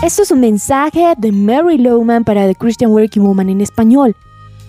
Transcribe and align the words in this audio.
Esto 0.00 0.22
es 0.22 0.30
un 0.30 0.38
mensaje 0.38 1.14
de 1.18 1.32
Mary 1.32 1.76
Lowman 1.76 2.22
para 2.22 2.46
The 2.46 2.54
Christian 2.54 2.92
Working 2.92 3.24
Woman 3.24 3.48
en 3.48 3.60
español. 3.60 4.14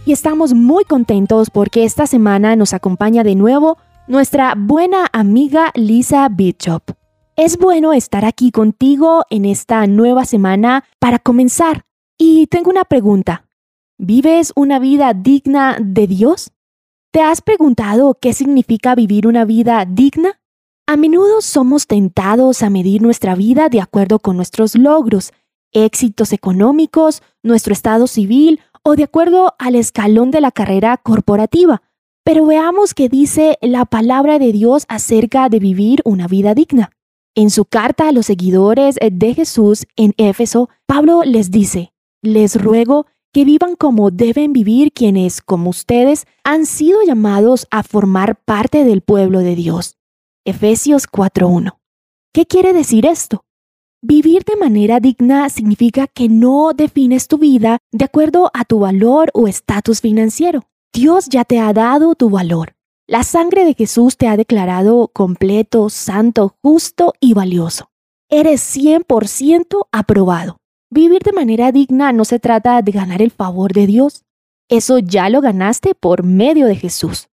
Y 0.04 0.12
estamos 0.12 0.56
muy 0.56 0.86
contentos 0.86 1.52
porque 1.52 1.84
esta 1.84 2.08
semana 2.08 2.56
nos 2.56 2.74
acompaña 2.74 3.24
de 3.24 3.36
nuevo 3.36 3.78
nuestra 4.08 4.56
buena 4.58 5.06
amiga 5.14 5.72
Lisa 5.76 6.28
Bishop. 6.30 6.82
Es 7.36 7.60
bueno 7.60 7.94
estar 7.94 8.26
aquí 8.26 8.50
contigo 8.50 9.24
en 9.30 9.46
esta 9.46 9.86
nueva 9.86 10.26
semana 10.26 10.84
para 10.98 11.20
comenzar. 11.20 11.84
Y 12.18 12.48
tengo 12.48 12.72
una 12.72 12.84
pregunta. 12.84 13.46
¿Vives 14.00 14.52
una 14.56 14.80
vida 14.80 15.14
digna 15.14 15.78
de 15.80 16.08
Dios? 16.08 16.52
¿Te 17.12 17.22
has 17.22 17.42
preguntado 17.42 18.18
qué 18.20 18.34
significa 18.34 18.96
vivir 18.96 19.28
una 19.28 19.46
vida 19.46 19.86
digna? 19.88 20.40
A 20.90 20.98
menudo 20.98 21.42
somos 21.42 21.86
tentados 21.86 22.64
a 22.64 22.72
medir 22.72 23.04
nuestra 23.04 23.36
vida 23.36 23.70
de 23.70 23.80
acuerdo 23.80 24.18
con 24.18 24.36
nuestros 24.36 24.76
logros, 24.76 25.34
éxitos 25.72 26.34
económicos, 26.34 27.22
nuestro 27.44 27.74
estado 27.74 28.08
civil 28.08 28.60
o 28.82 28.96
de 28.96 29.04
acuerdo 29.04 29.54
al 29.60 29.76
escalón 29.76 30.32
de 30.32 30.42
la 30.42 30.52
carrera 30.52 30.98
corporativa. 30.98 31.84
Pero 32.24 32.48
veamos 32.48 32.96
qué 32.96 33.08
dice 33.08 33.60
la 33.62 33.86
palabra 33.86 34.40
de 34.40 34.52
Dios 34.52 34.86
acerca 34.88 35.48
de 35.48 35.60
vivir 35.60 36.02
una 36.06 36.26
vida 36.26 36.56
digna. 36.56 36.90
En 37.36 37.52
su 37.52 37.66
carta 37.66 38.08
a 38.08 38.12
los 38.12 38.26
seguidores 38.26 38.96
de 39.00 39.36
Jesús 39.36 39.86
en 39.96 40.16
Éfeso, 40.18 40.70
Pablo 40.88 41.22
les 41.24 41.52
dice, 41.52 41.94
les 42.24 42.60
ruego 42.60 43.06
que 43.32 43.46
vivan 43.46 43.76
como 43.76 44.10
deben 44.10 44.54
vivir 44.54 44.92
quienes, 44.92 45.44
como 45.44 45.70
ustedes, 45.70 46.26
han 46.44 46.66
sido 46.66 47.04
llamados 47.04 47.68
a 47.70 47.84
formar 47.84 48.42
parte 48.44 48.86
del 48.86 49.02
pueblo 49.02 49.42
de 49.42 49.54
Dios. 49.54 49.99
Efesios 50.46 51.08
4.1. 51.08 51.78
¿Qué 52.34 52.46
quiere 52.46 52.74
decir 52.74 53.06
esto? 53.06 53.44
Vivir 54.02 54.46
de 54.46 54.56
manera 54.56 55.02
digna 55.02 55.50
significa 55.50 56.08
que 56.08 56.30
no 56.30 56.72
defines 56.74 57.28
tu 57.28 57.38
vida 57.38 57.80
de 57.92 58.06
acuerdo 58.06 58.50
a 58.54 58.64
tu 58.64 58.80
valor 58.80 59.30
o 59.34 59.48
estatus 59.48 60.00
financiero. 60.00 60.64
Dios 60.94 61.28
ya 61.28 61.44
te 61.44 61.60
ha 61.60 61.74
dado 61.74 62.16
tu 62.16 62.30
valor. 62.30 62.76
La 63.08 63.24
sangre 63.24 63.66
de 63.66 63.74
Jesús 63.74 64.16
te 64.16 64.28
ha 64.28 64.38
declarado 64.38 65.10
completo, 65.10 65.90
santo, 65.90 66.56
justo 66.62 67.14
y 67.20 67.34
valioso. 67.34 67.90
Eres 68.30 68.62
100% 68.78 69.88
aprobado. 69.92 70.58
Vivir 70.90 71.22
de 71.24 71.34
manera 71.34 71.72
digna 71.72 72.14
no 72.14 72.24
se 72.24 72.40
trata 72.40 72.82
de 72.82 72.92
ganar 72.92 73.22
el 73.22 73.32
favor 73.32 73.74
de 73.74 73.88
Dios. 73.88 74.24
Eso 74.70 75.00
ya 75.00 75.30
lo 75.30 75.42
ganaste 75.42 75.94
por 75.96 76.24
medio 76.24 76.68
de 76.68 76.76
Jesús. 76.76 77.28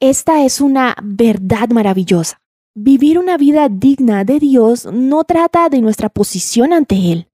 Esta 0.00 0.44
es 0.44 0.60
una 0.60 0.96
verdad 1.02 1.70
maravillosa. 1.70 2.40
Vivir 2.76 3.18
una 3.18 3.36
vida 3.36 3.68
digna 3.68 4.22
de 4.24 4.38
Dios 4.38 4.86
no 4.86 5.24
trata 5.24 5.68
de 5.68 5.80
nuestra 5.80 6.08
posición 6.08 6.72
ante 6.72 7.10
Él. 7.10 7.28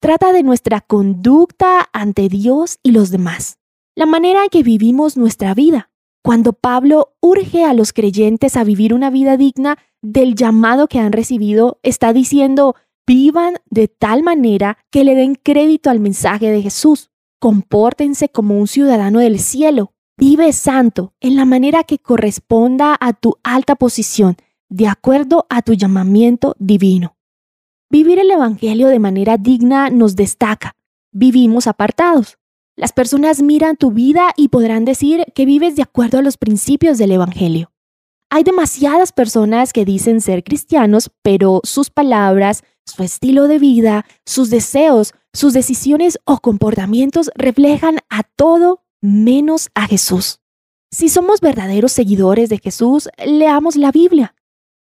Trata 0.00 0.32
de 0.32 0.42
nuestra 0.42 0.80
conducta 0.80 1.88
ante 1.92 2.28
Dios 2.28 2.80
y 2.82 2.90
los 2.90 3.10
demás. 3.10 3.58
La 3.94 4.06
manera 4.06 4.42
en 4.42 4.48
que 4.48 4.64
vivimos 4.64 5.16
nuestra 5.16 5.54
vida. 5.54 5.90
Cuando 6.24 6.54
Pablo 6.54 7.14
urge 7.20 7.64
a 7.64 7.72
los 7.72 7.92
creyentes 7.92 8.56
a 8.56 8.64
vivir 8.64 8.92
una 8.92 9.10
vida 9.10 9.36
digna 9.36 9.78
del 10.02 10.34
llamado 10.34 10.88
que 10.88 10.98
han 10.98 11.12
recibido, 11.12 11.78
está 11.84 12.12
diciendo, 12.12 12.74
Vivan 13.06 13.58
de 13.70 13.86
tal 13.86 14.24
manera 14.24 14.76
que 14.90 15.04
le 15.04 15.14
den 15.14 15.36
crédito 15.36 15.90
al 15.90 16.00
mensaje 16.00 16.50
de 16.50 16.62
Jesús. 16.62 17.10
Compórtense 17.38 18.28
como 18.28 18.58
un 18.58 18.66
ciudadano 18.66 19.20
del 19.20 19.38
cielo. 19.38 19.92
Vive 20.16 20.52
santo 20.52 21.14
en 21.20 21.36
la 21.36 21.44
manera 21.44 21.84
que 21.84 21.98
corresponda 21.98 22.96
a 23.00 23.12
tu 23.12 23.36
alta 23.44 23.76
posición, 23.76 24.36
de 24.70 24.88
acuerdo 24.88 25.46
a 25.50 25.60
tu 25.62 25.74
llamamiento 25.74 26.56
divino. 26.58 27.16
Vivir 27.90 28.18
el 28.18 28.30
Evangelio 28.30 28.88
de 28.88 29.00
manera 29.00 29.36
digna 29.36 29.90
nos 29.90 30.16
destaca. 30.16 30.76
Vivimos 31.12 31.66
apartados. 31.66 32.38
Las 32.76 32.92
personas 32.92 33.42
miran 33.42 33.76
tu 33.76 33.90
vida 33.90 34.32
y 34.36 34.48
podrán 34.48 34.84
decir 34.84 35.26
que 35.34 35.44
vives 35.44 35.76
de 35.76 35.82
acuerdo 35.82 36.18
a 36.18 36.22
los 36.22 36.38
principios 36.38 36.96
del 36.98 37.10
Evangelio. 37.10 37.72
Hay 38.30 38.44
demasiadas 38.44 39.10
personas 39.10 39.72
que 39.72 39.84
dicen 39.84 40.20
ser 40.20 40.44
cristianos, 40.44 41.10
pero 41.20 41.60
sus 41.64 41.90
palabras, 41.90 42.62
su 42.86 43.02
estilo 43.02 43.48
de 43.48 43.58
vida, 43.58 44.06
sus 44.24 44.50
deseos, 44.50 45.14
sus 45.32 45.52
decisiones 45.52 46.18
o 46.24 46.38
comportamientos 46.38 47.30
reflejan 47.34 47.98
a 48.08 48.22
todo 48.22 48.82
menos 49.00 49.68
a 49.74 49.88
Jesús. 49.88 50.40
Si 50.92 51.08
somos 51.08 51.40
verdaderos 51.40 51.90
seguidores 51.90 52.48
de 52.48 52.58
Jesús, 52.58 53.08
leamos 53.24 53.76
la 53.76 53.90
Biblia, 53.90 54.34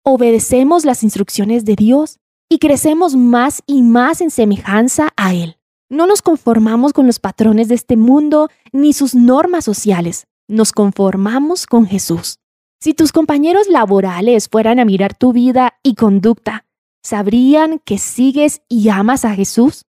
obedecemos 0.04 0.86
las 0.86 1.04
instrucciones 1.04 1.66
de 1.66 1.76
Dios 1.76 2.20
y 2.50 2.60
crecemos 2.60 3.16
más 3.16 3.62
y 3.66 3.82
más 3.82 4.22
en 4.22 4.30
semejanza 4.30 5.10
a 5.16 5.34
Él. 5.34 5.58
No 5.90 6.08
nos 6.08 6.22
conformamos 6.22 6.94
con 6.94 7.08
los 7.08 7.20
patrones 7.20 7.68
de 7.68 7.76
este 7.76 7.98
mundo 7.98 8.50
ni 8.72 8.94
sus 8.94 9.16
normas 9.16 9.66
sociales, 9.66 10.28
nos 10.48 10.72
conformamos 10.72 11.66
con 11.66 11.86
Jesús. 11.86 12.40
Si 12.80 12.94
tus 12.94 13.12
compañeros 13.12 13.70
laborales 13.70 14.50
fueran 14.50 14.80
a 14.80 14.86
mirar 14.86 15.16
tu 15.16 15.32
vida 15.34 15.76
y 15.84 15.96
conducta 15.96 16.66
¿Sabrían 17.06 17.80
que 17.80 17.98
sigues 17.98 18.62
y 18.70 18.88
amas 18.88 19.26
a 19.26 19.36
Jesús? 19.36 19.86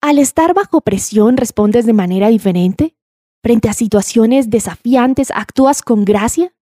Al 0.00 0.18
estar 0.18 0.54
bajo 0.54 0.80
presión 0.80 1.36
respondes 1.36 1.84
de 1.84 1.92
manera 1.92 2.28
diferente. 2.28 2.96
Frente 3.42 3.68
a 3.68 3.74
situaciones 3.74 4.48
desafiantes 4.48 5.30
actúas 5.34 5.82
con 5.82 6.06
gracia. 6.06 6.54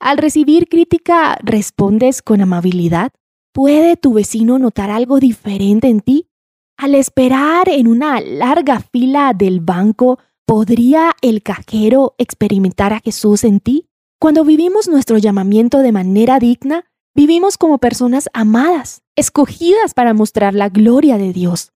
Al 0.00 0.18
recibir 0.18 0.68
crítica 0.68 1.38
respondes 1.42 2.22
con 2.22 2.40
amabilidad. 2.40 3.12
¿Puede 3.52 3.96
tu 3.96 4.12
vecino 4.12 4.58
notar 4.58 4.90
algo 4.90 5.18
diferente 5.18 5.88
en 5.88 6.00
ti? 6.00 6.28
Al 6.76 6.94
esperar 6.94 7.68
en 7.68 7.88
una 7.88 8.20
larga 8.20 8.80
fila 8.80 9.32
del 9.34 9.60
banco, 9.60 10.18
¿podría 10.46 11.12
el 11.22 11.42
cajero 11.42 12.14
experimentar 12.18 12.92
a 12.92 13.00
Jesús 13.00 13.44
en 13.44 13.60
ti? 13.60 13.88
Cuando 14.20 14.44
vivimos 14.44 14.88
nuestro 14.88 15.18
llamamiento 15.18 15.78
de 15.78 15.92
manera 15.92 16.38
digna, 16.38 16.84
Vivimos 17.18 17.58
como 17.58 17.78
personas 17.78 18.28
amadas, 18.32 19.02
escogidas 19.16 19.92
para 19.92 20.14
mostrar 20.14 20.54
la 20.54 20.68
gloria 20.68 21.18
de 21.18 21.32
Dios. 21.32 21.72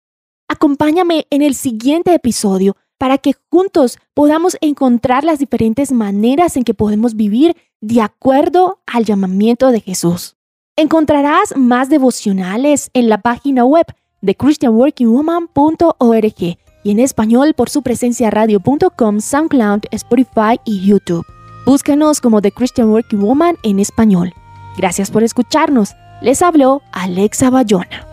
Acompáñame 0.48 1.28
en 1.30 1.42
el 1.42 1.54
siguiente 1.54 2.12
episodio 2.12 2.76
para 2.98 3.18
que 3.18 3.34
juntos 3.50 3.98
podamos 4.12 4.58
encontrar 4.60 5.24
las 5.24 5.38
diferentes 5.38 5.92
maneras 5.92 6.56
en 6.56 6.64
que 6.64 6.74
podemos 6.74 7.14
vivir 7.14 7.56
de 7.80 8.02
acuerdo 8.02 8.80
al 8.86 9.04
llamamiento 9.04 9.70
de 9.70 9.80
Jesús. 9.80 10.34
Encontrarás 10.76 11.56
más 11.56 11.88
devocionales 11.88 12.90
en 12.92 13.08
la 13.08 13.22
página 13.22 13.64
web 13.64 13.86
de 14.20 14.34
christianworkingwoman.org 14.34 16.58
y 16.84 16.90
en 16.90 16.98
español 16.98 17.54
por 17.54 17.70
su 17.70 17.82
presencia 17.82 18.30
radio.com, 18.30 19.20
SoundCloud, 19.20 19.80
Spotify 19.90 20.60
y 20.64 20.86
YouTube. 20.86 21.24
Búscanos 21.66 22.20
como 22.20 22.40
The 22.40 22.52
Christian 22.52 22.90
Working 22.90 23.20
Woman 23.20 23.56
en 23.62 23.80
español. 23.80 24.32
Gracias 24.76 25.10
por 25.10 25.22
escucharnos. 25.22 25.94
Les 26.22 26.42
habló 26.42 26.82
Alexa 26.92 27.50
Bayona. 27.50 28.07